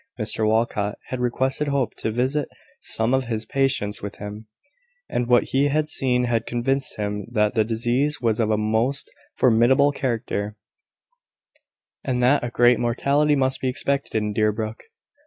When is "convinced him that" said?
6.47-7.53